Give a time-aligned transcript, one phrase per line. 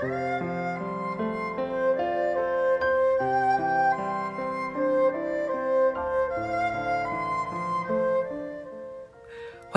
[0.00, 0.06] 欢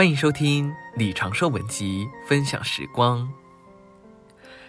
[0.07, 3.28] 迎收听李长寿文集分享时光。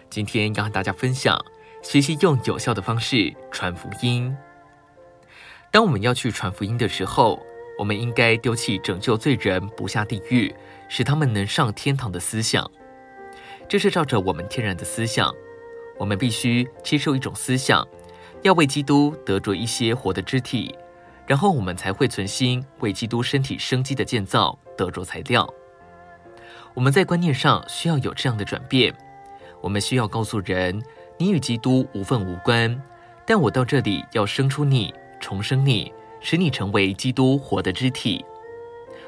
[0.09, 1.39] 今天要和大家分享
[1.83, 4.35] 学习用有效的方式传福音。
[5.71, 7.43] 当我们要去传福音的时候，
[7.79, 10.55] 我们应该丢弃拯救罪人不下地狱、
[10.89, 12.71] 使他们能上天堂的思想。
[13.69, 15.35] 这是照着我们天然的思想，
[15.99, 17.87] 我们必须接受一种思想，
[18.43, 20.75] 要为基督得着一些活的肢体。
[21.27, 25.49] 然后我们才会存心为基督身体生机的建造得着材料。
[26.75, 28.93] 我们在观念上需要有这样的转变。
[29.61, 30.83] 我们需要告诉人：
[31.17, 32.83] 你与基督无份无关，
[33.25, 38.23] 但我到这里要生出你，重生你，使你成为基督活的肢体。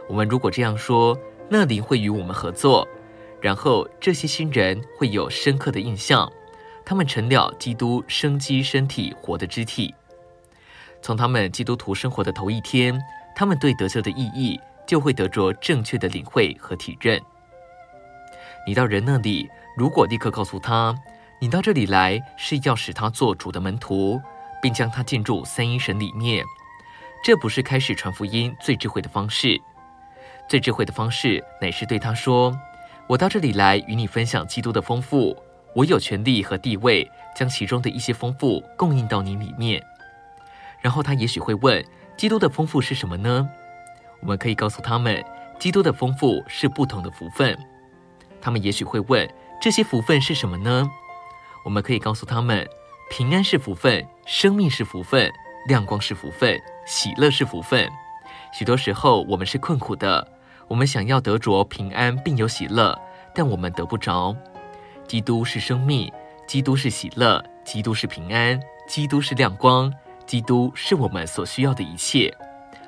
[0.08, 1.18] 我们如果这样说，
[1.48, 2.86] 那灵会与我们合作，
[3.44, 6.32] 然后这些新人会有深刻的印象，
[6.82, 9.94] 他们成了基督生机身体活的肢体。
[11.02, 12.98] 从他们基督徒生活的头一天，
[13.36, 17.20] 他们对得救的意义就会得着正确的领会和体认。
[18.66, 20.94] 你到人那里，如果立刻告诉他，
[21.38, 24.18] 你到这里来是要使他做主的门徒，
[24.62, 26.42] 并将他进入三一神里面，
[27.22, 29.60] 这不是开始传福音最智慧的方式。
[30.48, 32.50] 最智慧的方式乃是对他说
[33.06, 35.36] ：“我到这里来与你分享基督的丰富，
[35.74, 39.82] 我有权利和地位，将其中的一些丰富供应到你里面。”
[40.80, 41.84] 然后他也许会问：
[42.16, 43.48] 基督的丰富是什么呢？
[44.20, 45.22] 我们可以告诉他们，
[45.58, 47.58] 基督的丰富是不同的福分。
[48.40, 49.28] 他们也许会问：
[49.60, 50.90] 这些福分是什么呢？
[51.64, 52.66] 我们可以告诉他们，
[53.10, 55.30] 平安是福分，生命是福分，
[55.66, 57.90] 亮光是福分，喜乐是福分。
[58.52, 60.26] 许多时候我们是困苦的，
[60.68, 62.98] 我们想要得着平安并有喜乐，
[63.34, 64.34] 但我们得不着。
[65.06, 66.10] 基督是生命，
[66.46, 69.92] 基督是喜乐，基督是平安，基督是亮光。
[70.26, 72.34] 基督是我们所需要的一切。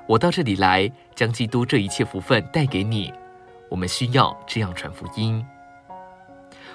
[0.06, 3.12] 我到这里来，将基督这一切福分带给你。
[3.68, 5.44] 我们需要这样传福音。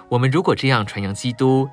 [0.07, 1.67] 我们如果这样传扬基督，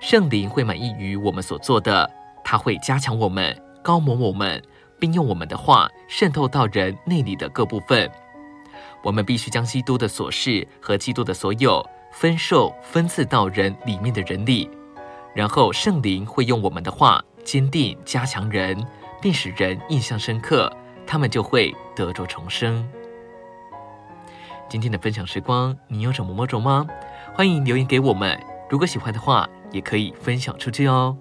[0.00, 2.08] 圣灵会满意于我们所做的，
[2.44, 4.62] 他会加强我们、高抹我们，
[5.00, 8.08] 并用我们的话渗透到人内里的各部分。
[9.02, 14.68] 我们必须将基督的所是和基督的所有分授、分赐到人里面的人里，
[15.34, 17.22] 然后圣灵会用我们的话。
[17.44, 18.86] 坚定加强人，
[19.22, 20.70] 并使人印象深刻，
[21.06, 22.86] 他们就会得着重生。
[24.68, 26.86] 今天的分享时光，你有什么摸着吗？
[27.34, 28.38] 欢迎留言给我们。
[28.68, 31.16] 如果喜欢的话，也可以分享出去哦。